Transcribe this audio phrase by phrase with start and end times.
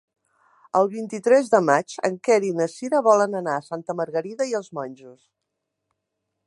[0.79, 4.57] El vint-i-tres de maig en Quer i na Sira volen anar a Santa Margarida i
[4.61, 5.21] els Monjos.